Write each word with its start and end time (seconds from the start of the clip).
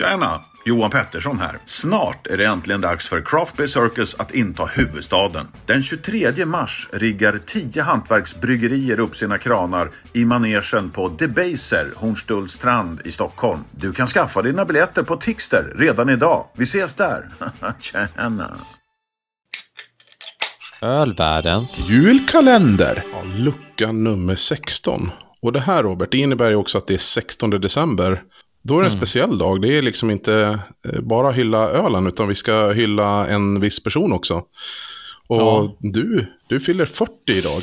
Tjena! 0.00 0.40
Johan 0.64 0.90
Pettersson 0.90 1.38
här. 1.38 1.58
Snart 1.66 2.26
är 2.26 2.36
det 2.36 2.44
äntligen 2.44 2.80
dags 2.80 3.08
för 3.08 3.20
Craft 3.20 3.56
Beer 3.56 3.66
Circus 3.66 4.14
att 4.14 4.34
inta 4.34 4.64
huvudstaden. 4.64 5.46
Den 5.66 5.82
23 5.82 6.46
mars 6.46 6.88
riggar 6.92 7.40
10 7.46 7.82
hantverksbryggerier 7.82 9.00
upp 9.00 9.16
sina 9.16 9.38
kranar 9.38 9.90
i 10.12 10.24
manegen 10.24 10.90
på 10.90 11.08
Debaser, 11.08 11.90
Hornstullstrand 11.96 13.00
i 13.04 13.10
Stockholm. 13.10 13.60
Du 13.70 13.92
kan 13.92 14.06
skaffa 14.06 14.42
dina 14.42 14.64
biljetter 14.64 15.02
på 15.02 15.16
Tixter 15.16 15.74
redan 15.78 16.08
idag. 16.08 16.46
Vi 16.56 16.62
ses 16.62 16.94
där! 16.94 17.28
Tjena! 17.80 18.56
Ölvärldens. 20.82 21.88
Julkalender! 21.88 23.02
Ja, 23.12 23.22
lucka 23.36 23.92
nummer 23.92 24.34
16. 24.34 25.10
Och 25.42 25.52
det 25.52 25.60
här 25.60 25.82
Robert, 25.82 26.10
det 26.10 26.18
innebär 26.18 26.50
ju 26.50 26.56
också 26.56 26.78
att 26.78 26.86
det 26.86 26.94
är 26.94 26.98
16 26.98 27.50
december. 27.50 28.22
Då 28.62 28.74
är 28.74 28.78
det 28.80 28.86
en 28.86 28.90
Mm. 28.92 28.98
speciell 29.00 29.38
dag. 29.38 29.62
Det 29.62 29.78
är 29.78 29.82
liksom 29.82 30.10
inte 30.10 30.58
eh, 30.92 31.00
bara 31.00 31.30
hylla 31.30 31.68
ölen, 31.68 32.06
utan 32.06 32.28
vi 32.28 32.34
ska 32.34 32.70
hylla 32.72 33.26
en 33.26 33.60
viss 33.60 33.82
person 33.82 34.12
också. 34.12 34.34
Och 35.26 35.40
Ja. 35.40 35.76
du, 35.80 36.26
du 36.48 36.60
fyller 36.60 36.84
40 36.86 37.12
idag. 37.26 37.62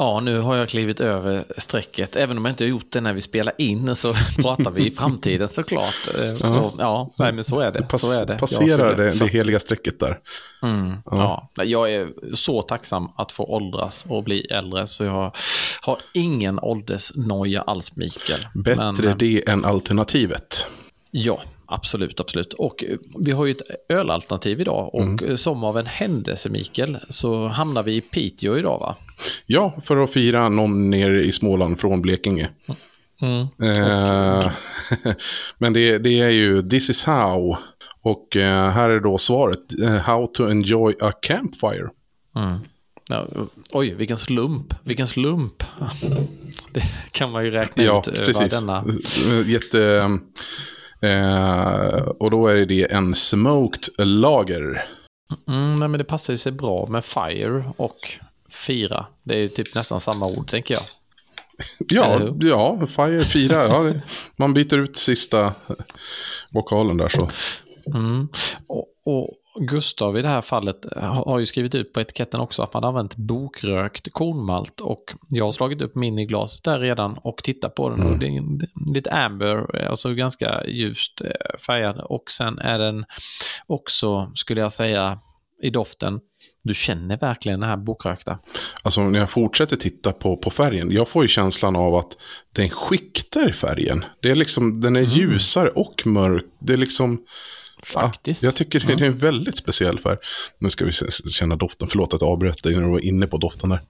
Ja, 0.00 0.20
nu 0.20 0.38
har 0.38 0.56
jag 0.56 0.68
klivit 0.68 1.00
över 1.00 1.44
strecket. 1.58 2.16
Även 2.16 2.38
om 2.38 2.44
jag 2.44 2.52
inte 2.52 2.64
har 2.64 2.68
gjort 2.68 2.92
det 2.92 3.00
när 3.00 3.12
vi 3.12 3.20
spelar 3.20 3.54
in 3.58 3.96
så 3.96 4.14
pratar 4.36 4.70
vi 4.70 4.86
i 4.86 4.90
framtiden 4.90 5.48
såklart. 5.48 5.94
Eh, 6.18 6.34
Ja, 6.42 6.72
ja 6.78 7.10
nej, 7.18 7.32
men 7.32 7.44
så 7.44 7.60
är 7.60 7.70
det. 7.70 7.82
Pass, 7.82 8.00
så 8.00 8.22
är 8.22 8.26
det. 8.26 8.38
passerar 8.38 8.96
det, 8.96 9.10
det 9.10 9.26
heliga 9.26 9.60
strecket 9.60 10.00
där. 10.00 10.18
Mm, 10.62 10.96
ja. 11.04 11.50
Jag 11.64 11.92
är 11.92 12.08
så 12.34 12.62
tacksam 12.62 13.08
att 13.16 13.32
få 13.32 13.44
åldras 13.44 14.04
och 14.08 14.24
bli 14.24 14.40
äldre 14.40 14.86
så 14.86 15.04
jag 15.04 15.34
har 15.82 15.98
ingen 16.14 16.58
åldersnoja 16.58 17.62
alls 17.62 17.96
Mikael. 17.96 18.40
Bättre 18.54 18.92
Men, 18.92 19.06
eh, 19.08 19.16
det 19.16 19.48
än 19.48 19.64
alternativet. 19.64 20.66
Ja, 21.10 21.40
absolut, 21.70 22.20
absolut. 22.20 22.52
Och 22.52 22.84
eh, 22.84 22.96
vi 23.18 23.32
har 23.32 23.44
ju 23.46 23.50
ett 23.50 23.62
ölalternativ 23.88 24.60
idag 24.60 24.94
och 24.94 25.22
eh, 25.22 25.34
som 25.34 25.64
av 25.64 25.78
en 25.78 25.86
händelse 25.86 26.48
Mikael 26.48 26.98
så 27.08 27.46
hamnar 27.48 27.82
vi 27.82 27.96
i 27.96 28.00
Piteå 28.00 28.58
idag 28.58 28.78
va? 28.78 28.96
Ja, 29.46 29.74
för 29.84 29.96
att 29.96 30.10
fira 30.12 30.48
någon 30.48 30.90
nere 30.90 31.22
i 31.22 31.32
Småland 31.32 31.80
från 31.80 32.02
Blekinge. 32.02 32.50
Eh, 33.62 34.50
men 35.58 35.72
det, 35.72 35.98
det 35.98 36.20
är 36.20 36.30
ju 36.30 36.62
This 36.62 36.90
is 36.90 37.04
how. 37.04 37.56
Och 38.02 38.36
eh, 38.36 38.70
här 38.70 38.90
är 38.90 39.00
då 39.00 39.18
svaret. 39.18 39.80
eh, 39.82 39.90
how 39.96 40.26
to 40.26 40.48
enjoy 40.50 40.94
a 41.00 41.12
campfire. 41.22 41.88
Ja, 43.08 43.26
oj, 43.72 43.94
vilken 43.94 44.16
slump, 44.16 44.74
vilken 44.84 45.06
slump. 45.06 45.62
Det 46.72 46.82
kan 47.10 47.30
man 47.30 47.44
ju 47.44 47.50
räkna 47.50 47.84
Ja, 47.84 48.02
ut 48.06 48.14
precis. 48.26 48.60
denna... 48.60 48.84
Jätte... 49.46 50.18
Eh, 51.02 52.02
och 52.18 52.30
då 52.30 52.46
är 52.46 52.66
det 52.66 52.92
en 52.92 53.14
smoked 53.14 53.88
lager. 53.98 54.84
Mm, 55.48 55.78
nej, 55.78 55.88
men 55.88 55.98
det 55.98 56.04
passar 56.04 56.32
ju 56.32 56.38
sig 56.38 56.52
bra 56.52 56.86
med 56.86 57.04
fire 57.04 57.64
och 57.76 57.96
fira. 58.48 59.06
Det 59.22 59.34
är 59.34 59.38
ju 59.38 59.48
typ 59.48 59.74
nästan 59.74 60.00
samma 60.00 60.26
ord, 60.26 60.48
tänker 60.48 60.74
jag. 60.74 60.82
Ja, 61.88 62.20
ja 62.40 62.86
fire, 62.86 63.24
fira. 63.24 63.66
Ja, 63.66 63.92
man 64.36 64.54
byter 64.54 64.78
ut 64.78 64.96
sista 64.96 65.52
vokalen 66.50 66.96
där 66.96 67.08
så. 67.08 67.30
Mm. 67.86 68.28
Och, 68.66 68.86
och 69.04 69.28
Gustav 69.54 70.18
i 70.18 70.22
det 70.22 70.28
här 70.28 70.42
fallet 70.42 70.76
har 70.96 71.24
har 71.24 71.38
ju 71.38 71.46
skrivit 71.46 71.74
ut 71.74 71.92
på 71.92 72.00
etiketten 72.00 72.40
också 72.40 72.62
att 72.62 72.74
man 72.74 72.84
använt 72.84 73.16
bokrökt 73.16 74.12
kornmalt 74.12 74.80
och 74.80 75.14
jag 75.28 75.44
har 75.44 75.52
slagit 75.52 75.82
upp 75.82 75.94
min 75.94 76.18
i 76.18 76.26
glaset 76.26 76.64
där 76.64 76.80
redan 76.80 77.18
och 77.22 77.42
tittat 77.44 77.74
på 77.74 77.88
den 77.88 78.06
och 78.06 78.18
det 78.18 78.26
är 78.26 78.94
lite 78.94 79.10
amber, 79.10 79.86
alltså 79.86 80.14
ganska 80.14 80.66
ljust 80.66 81.20
eh, 81.20 81.58
färgad 81.66 82.00
och 82.00 82.30
sen 82.30 82.58
är 82.58 82.78
den 82.78 83.04
också, 83.66 84.30
skulle 84.34 84.60
jag 84.60 84.72
säga, 84.72 85.18
i 85.62 85.70
doften, 85.70 86.20
du 86.62 86.74
känner 86.74 87.18
verkligen 87.18 87.60
den 87.60 87.68
här 87.68 87.76
bokrökta. 87.76 88.38
Alltså 88.82 89.00
när 89.00 89.18
jag 89.18 89.30
fortsätter 89.30 89.76
titta 89.76 90.12
på, 90.12 90.36
på 90.36 90.50
färgen, 90.50 90.90
jag 90.90 91.08
får 91.08 91.24
ju 91.24 91.28
känslan 91.28 91.76
av 91.76 91.94
att 91.94 92.16
den 92.52 92.70
skiktar 92.70 93.48
i 93.48 93.52
färgen. 93.52 94.04
Det 94.22 94.30
är 94.30 94.34
liksom, 94.34 94.80
den 94.80 94.96
är 94.96 95.00
ljusare 95.00 95.68
och 95.68 96.06
mörk. 96.06 96.44
Det 96.60 96.72
är 96.72 96.76
liksom... 96.76 97.24
Faktiskt. 97.82 98.42
Ja, 98.42 98.46
jag 98.46 98.56
tycker 98.56 98.80
det 98.80 99.04
är 99.04 99.08
en 99.08 99.18
väldigt 99.18 99.56
speciell 99.56 99.98
färg. 99.98 100.16
Nu 100.58 100.70
ska 100.70 100.84
vi 100.84 100.92
känna 101.30 101.56
doften. 101.56 101.88
Förlåt 101.88 102.14
att 102.14 102.20
jag 102.20 102.30
avbröt 102.30 102.62
dig 102.62 102.74
när 102.74 102.82
du 102.82 102.90
var 102.90 103.04
inne 103.04 103.26
på 103.26 103.38
doften 103.38 103.70
där. 103.70 103.82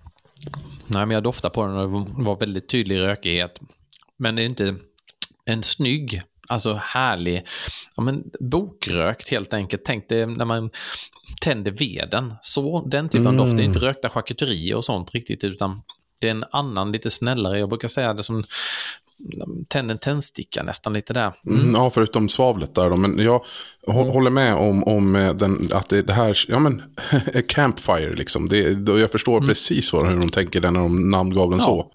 Nej, 0.87 1.07
men 1.07 1.11
jag 1.11 1.23
doftade 1.23 1.55
på 1.55 1.67
den 1.67 1.77
och 1.77 2.07
det 2.19 2.25
var 2.25 2.37
väldigt 2.37 2.69
tydlig 2.69 2.99
rökighet. 2.99 3.61
Men 4.19 4.37
det 4.37 4.43
är 4.43 4.47
inte 4.47 4.77
en 5.45 5.63
snygg, 5.63 6.23
alltså 6.49 6.81
härlig, 6.83 7.47
ja, 7.97 8.03
men 8.03 8.25
bokrökt 8.41 9.29
helt 9.29 9.55
enkelt. 9.55 9.83
Tänk 9.85 10.09
dig 10.09 10.27
när 10.27 10.45
man 10.45 10.71
tänder 11.41 11.71
veden. 11.71 12.35
Så, 12.41 12.89
den 12.89 13.09
typen 13.09 13.27
av 13.27 13.37
doft. 13.37 13.57
Det 13.57 13.63
är 13.63 13.65
inte 13.65 13.79
rökta 13.79 14.09
charkuterier 14.09 14.77
och 14.77 14.85
sånt 14.85 15.15
riktigt, 15.15 15.45
utan 15.45 15.83
det 16.21 16.27
är 16.27 16.31
en 16.31 16.45
annan, 16.51 16.93
lite 16.93 17.11
snällare. 17.11 17.59
Jag 17.59 17.69
brukar 17.69 17.89
säga 17.89 18.15
det 18.15 18.23
som 18.23 18.45
tänder 19.69 19.95
en 19.95 19.99
tändsticka 19.99 20.63
nästan 20.63 20.93
lite 20.93 21.13
där. 21.15 21.33
Mm, 21.47 21.73
ja, 21.75 21.91
förutom 21.95 22.29
svavlet 22.29 22.75
där 22.75 22.91
då. 22.91 22.97
Men 22.97 23.19
jag 23.19 23.45
hå- 23.87 24.11
håller 24.11 24.31
med 24.31 24.55
om, 24.55 24.85
om 24.85 25.17
eh, 25.17 25.35
den, 25.35 25.69
att 25.73 25.89
det, 25.89 26.13
här, 26.13 26.39
ja 26.49 26.59
men, 26.59 26.83
campfire 27.49 28.13
liksom. 28.15 28.49
Det, 28.49 28.89
jag 29.01 29.13
förstår 29.13 29.41
precis 29.41 29.93
vad, 29.93 30.07
hur 30.09 30.17
de 30.21 30.29
tänker 30.29 30.61
när 30.61 30.71
de 30.81 31.11
namngav 31.11 31.51
den 31.51 31.59
Ja. 31.59 31.65
så. 31.65 31.91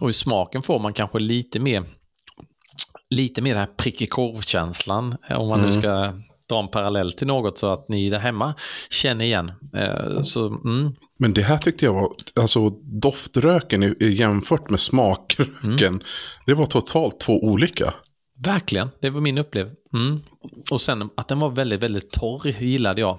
Och 0.00 0.10
i 0.10 0.12
smaken 0.12 0.62
får 0.62 0.78
man 0.80 0.92
kanske 0.92 1.18
lite 1.18 1.60
mer, 1.60 1.84
lite 3.10 3.42
mer 3.42 3.50
den 3.54 3.60
här 3.60 3.74
prick 3.76 4.02
i 4.02 4.06
korv-känslan. 4.06 5.16
eh, 5.30 5.40
Om 5.40 5.48
man 5.48 5.60
nu 5.62 5.72
ska 5.80 6.12
dra 6.48 6.60
en 6.60 6.68
parallell 6.68 7.12
till 7.12 7.26
något 7.26 7.58
så 7.58 7.72
att 7.72 7.88
ni 7.88 8.10
där 8.10 8.18
hemma 8.18 8.54
känner 8.90 9.24
igen. 9.24 9.52
Eh, 9.76 10.22
Så, 10.22 10.46
mm, 10.46 10.94
Men 11.18 11.34
det 11.34 11.42
här 11.42 11.58
tyckte 11.58 11.84
jag 11.84 11.94
var, 11.94 12.08
alltså 12.40 12.70
doftröken 13.00 13.96
jämfört 14.00 14.70
med 14.70 14.80
smakröken, 14.80 16.02
det 16.46 16.54
var 16.54 16.66
totalt 16.66 17.20
två 17.20 17.44
olika. 17.44 17.94
verkligen, 18.44 18.88
det 19.00 19.10
var 19.10 19.20
min 19.20 19.38
upplevelse. 19.38 19.76
Mm. 19.94 20.20
Och 20.70 20.80
sen 20.80 21.10
att 21.16 21.28
den 21.28 21.38
var 21.38 21.48
väldigt, 21.48 21.82
väldigt 21.82 22.10
torr 22.10 22.62
gillade 22.62 23.00
jag. 23.00 23.18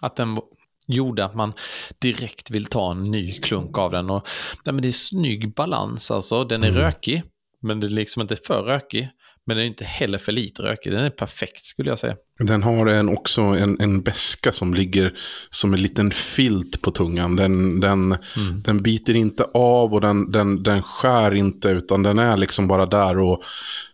Att 0.00 0.16
den 0.16 0.38
gjorde 0.86 1.24
att 1.24 1.34
man 1.34 1.52
direkt 1.98 2.50
vill 2.50 2.66
ta 2.66 2.90
en 2.90 3.10
ny 3.10 3.32
klunk 3.32 3.78
av 3.78 3.90
den. 3.90 4.10
Och, 4.10 4.28
nej, 4.64 4.72
men 4.72 4.82
det 4.82 4.88
är 4.88 4.92
snygg 4.92 5.54
balans 5.54 6.10
alltså. 6.10 6.44
Den 6.44 6.62
är 6.64 6.70
rökig, 6.70 7.22
men 7.62 7.80
det 7.80 7.86
är 7.86 7.90
liksom 7.90 8.22
inte 8.22 8.36
för 8.36 8.62
rökig. 8.62 9.08
Men 9.46 9.56
den 9.56 9.64
är 9.64 9.68
inte 9.68 9.84
heller 9.84 10.18
för 10.18 10.32
lite 10.32 10.62
rökig. 10.62 10.92
Den 10.92 11.04
är 11.04 11.10
perfekt 11.10 11.64
skulle 11.64 11.90
jag 11.90 11.98
säga. 11.98 12.16
Den 12.38 12.62
har 12.62 12.86
en, 12.86 13.08
också 13.08 13.40
en, 13.42 13.80
en 13.80 14.02
beska 14.02 14.52
som 14.52 14.74
ligger 14.74 15.14
som 15.50 15.74
en 15.74 15.82
liten 15.82 16.10
filt 16.10 16.82
på 16.82 16.90
tungan. 16.90 17.36
Den, 17.36 17.80
den, 17.80 18.16
den 18.64 18.82
biter 18.82 19.14
inte 19.16 19.44
av 19.54 19.94
och 19.94 20.00
den, 20.00 20.32
den, 20.32 20.62
den 20.62 20.82
skär 20.82 21.34
inte, 21.34 21.68
utan 21.68 22.02
den 22.02 22.18
är 22.18 22.36
liksom 22.36 22.68
bara 22.68 22.86
där. 22.86 23.18
och 23.18 23.42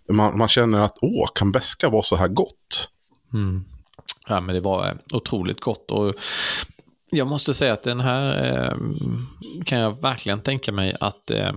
Man, 0.09 0.39
man 0.39 0.49
känner 0.49 0.79
att, 0.79 0.99
åh, 1.01 1.29
kan 1.35 1.53
beska 1.53 1.89
vara 1.89 2.03
så 2.03 2.17
här 2.17 2.29
gott? 2.29 2.89
Ja, 4.29 4.41
men 4.41 4.55
det 4.55 4.61
var 4.61 4.89
eh, 4.89 4.95
otroligt 5.13 5.61
gott. 5.61 5.91
Och 5.91 6.15
jag 7.11 7.27
måste 7.29 7.55
säga 7.55 7.73
att 7.73 7.83
den 7.83 8.01
här 8.01 8.55
eh, 8.55 8.77
kan 9.65 9.79
jag 9.79 10.03
verkligen 10.03 10.41
tänka 10.41 10.73
mig 10.73 10.95
att 11.01 11.31
eh, 11.31 11.53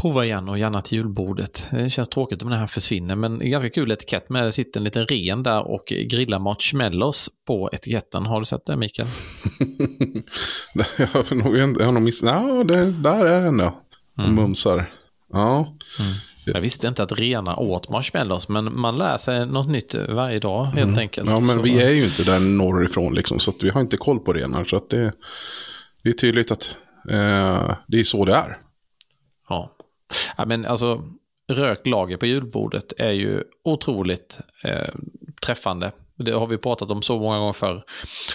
prova 0.00 0.24
igen 0.24 0.48
och 0.48 0.58
gärna 0.58 0.82
till 0.82 0.98
julbordet. 0.98 1.66
Det 1.70 1.90
känns 1.90 2.08
tråkigt 2.08 2.42
om 2.42 2.50
den 2.50 2.58
här 2.58 2.66
försvinner, 2.66 3.16
men 3.16 3.42
en 3.42 3.50
ganska 3.50 3.70
kul 3.70 3.90
etikett 3.90 4.30
med. 4.30 4.44
Det 4.44 4.52
sitter 4.52 4.80
en 4.80 4.84
liten 4.84 5.06
ren 5.06 5.42
där 5.42 5.70
och 5.70 5.86
grillar 5.86 6.38
marshmallows 6.38 7.30
på 7.46 7.70
etiketten. 7.72 8.26
Har 8.26 8.38
du 8.40 8.44
sett 8.46 8.66
det 8.66 8.76
Mikael? 8.76 9.08
jag 10.98 11.06
har 11.06 11.34
nog, 11.34 11.56
jag 11.56 11.84
har 11.86 11.92
nog 11.92 12.02
miss... 12.02 12.22
Ja, 12.22 12.64
det, 12.64 12.90
där 12.92 13.26
är 13.26 13.40
den 13.40 13.58
ja. 13.58 13.82
Och 14.18 14.32
Mumsar. 14.32 14.92
Ja. 15.32 15.76
Jag 16.46 16.60
visste 16.60 16.88
inte 16.88 17.02
att 17.02 17.12
rena 17.12 17.56
åt 17.56 17.88
marshmallows, 17.88 18.48
men 18.48 18.80
man 18.80 18.98
lär 18.98 19.18
sig 19.18 19.46
något 19.46 19.68
nytt 19.68 19.94
varje 20.08 20.38
dag 20.38 20.64
helt 20.64 20.98
enkelt. 20.98 21.30
ja, 21.30 21.40
men 21.40 21.56
Så- 21.56 21.62
vi 21.62 21.82
är 21.82 21.90
ju 21.90 22.04
inte 22.04 22.24
där 22.24 22.40
norrifrån 22.40 23.14
liksom, 23.14 23.38
så 23.38 23.52
vi 23.62 23.70
har 23.70 23.80
inte 23.80 23.96
koll 23.96 24.18
på 24.18 24.32
renar. 24.32 24.64
Så 24.64 24.86
det, 24.90 25.12
det 26.02 26.08
är 26.08 26.12
tydligt 26.12 26.50
att 26.50 26.76
eh, 27.10 27.74
det 27.88 28.00
är 28.00 28.04
så 28.04 28.24
det 28.24 28.34
är. 28.34 28.56
Ja. 29.48 29.76
Ja, 30.36 30.44
men 30.44 30.66
alltså 30.66 31.04
rökt 31.52 31.86
lager 31.86 32.16
på 32.16 32.26
julbordet 32.26 32.92
är 32.98 33.12
ju 33.12 33.42
otroligt 33.64 34.40
eh, 34.64 34.94
träffande. 35.42 35.92
Det 36.16 36.32
har 36.32 36.46
vi 36.46 36.58
pratat 36.58 36.90
om 36.90 37.02
så 37.02 37.18
många 37.18 37.38
gånger 37.38 37.52
förr. 37.52 37.84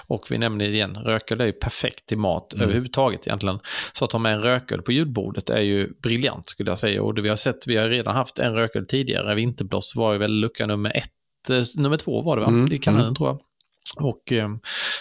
Och 0.07 0.27
vi 0.31 0.37
nämner 0.37 0.65
det 0.65 0.71
igen, 0.71 0.97
rököl 0.97 1.41
är 1.41 1.45
ju 1.45 1.51
perfekt 1.51 2.05
till 2.05 2.17
mat 2.17 2.53
överhuvudtaget 2.53 3.27
egentligen. 3.27 3.59
Så 3.93 4.05
att 4.05 4.11
ha 4.11 4.19
med 4.19 4.33
en 4.33 4.41
rököl 4.41 4.81
på 4.81 4.91
julbordet 4.91 5.49
är 5.49 5.61
ju 5.61 5.89
briljant 6.01 6.49
skulle 6.49 6.71
jag 6.71 6.79
säga. 6.79 7.03
Och 7.03 7.13
det 7.13 7.21
vi 7.21 7.29
har 7.29 7.35
sett, 7.35 7.67
vi 7.67 7.75
har 7.75 7.89
redan 7.89 8.15
haft 8.15 8.39
en 8.39 8.53
rököl 8.53 8.85
tidigare, 8.85 9.35
vinterblås 9.35 9.95
var 9.95 10.13
ju 10.13 10.19
väl 10.19 10.31
lucka 10.31 10.65
nummer 10.65 10.97
ett, 10.97 11.49
eh, 11.49 11.63
nummer 11.75 11.97
två 11.97 12.21
var 12.21 12.37
det 12.37 12.41
va? 12.43 12.47
Mm, 12.47 12.73
I 12.73 12.77
kanalen 12.77 13.15
tror 13.15 13.29
jag. 13.29 13.39
Och 14.07 14.31
eh, 14.31 14.49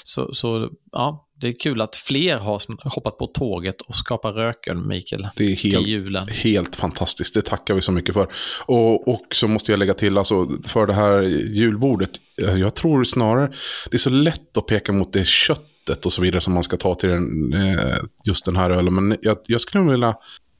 så, 0.02 0.34
så 0.34 0.70
ja, 0.92 1.23
Det 1.40 1.48
är 1.48 1.52
kul 1.52 1.80
att 1.80 1.96
fler 1.96 2.36
har 2.36 2.88
hoppat 2.94 3.18
på 3.18 3.26
tåget 3.26 3.80
och 3.80 3.96
skapat 3.96 4.34
rököl, 4.34 4.76
Mikael. 4.76 5.28
Det 5.36 5.44
är 5.44 5.56
helt, 5.56 5.60
till 5.60 5.88
julen. 5.88 6.26
helt 6.28 6.76
fantastiskt. 6.76 7.34
Det 7.34 7.42
tackar 7.42 7.74
vi 7.74 7.82
så 7.82 7.92
mycket 7.92 8.14
för. 8.14 8.28
Och, 8.66 9.08
och 9.08 9.26
så 9.34 9.48
måste 9.48 9.72
jag 9.72 9.78
lägga 9.78 9.94
till, 9.94 10.18
alltså, 10.18 10.48
för 10.66 10.86
det 10.86 10.92
här 10.92 11.22
julbordet, 11.54 12.10
eh, 12.42 12.54
jag 12.54 12.74
tror 12.74 13.04
snarare, 13.04 13.52
det 13.90 13.96
är 13.96 13.98
så 13.98 14.10
lätt 14.10 14.56
att 14.56 14.66
peka 14.66 14.92
mot 14.92 15.12
det 15.12 15.26
köttet 15.26 16.06
och 16.06 16.12
så 16.12 16.22
vidare 16.22 16.40
som 16.40 16.54
man 16.54 16.62
ska 16.62 16.76
ta 16.76 16.94
till 16.94 17.08
den, 17.08 17.52
eh, 17.52 17.94
just 18.24 18.44
den 18.44 18.56
här 18.56 18.70
ölen. 18.70 18.94
Men 18.94 19.18
jag, 19.22 19.38
jag 19.46 19.60
skulle 19.60 19.90
vilja 19.90 20.14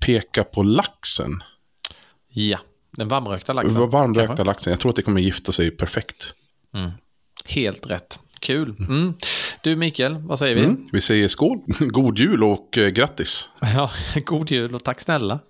peka 0.07 0.45
på 0.45 0.63
laxen. 0.63 1.43
Ja, 2.29 2.59
den 2.97 3.09
varmrökta 3.09 3.53
laxen. 3.53 3.91
Varmrökta 3.91 4.45
laxen. 4.45 4.71
Jag 4.71 4.81
tror 4.81 4.91
att 4.91 4.97
det 4.97 5.03
kommer 5.03 5.21
gifta 5.21 5.53
sig 5.53 5.71
perfekt. 5.71 6.35
Helt 7.45 7.87
rätt. 7.87 8.19
Kul. 8.45 8.75
Mm. 8.89 9.15
Du 9.63 9.77
Mikael, 9.77 10.17
vad 10.19 10.39
säger 10.39 10.55
vi? 10.55 10.65
Mm. 10.65 10.87
Vi 10.93 11.01
säger 11.01 11.29
skål, 11.29 11.59
god 11.79 12.19
jul 12.19 12.45
och 12.45 12.79
eh, 12.79 12.89
grattis. 12.89 13.51
Ja, 13.75 13.91
god 14.25 14.51
jul 14.51 14.75
och 14.75 14.85
tack 14.85 15.01
snälla. 15.01 15.41